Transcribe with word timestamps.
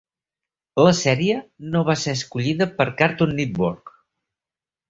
La 0.85 0.93
sèrie 0.99 1.35
no 1.75 1.83
va 1.91 1.97
ser 2.05 2.15
escollida 2.21 2.69
per 2.81 2.91
Cartoon 3.03 3.39
Network. 3.43 3.97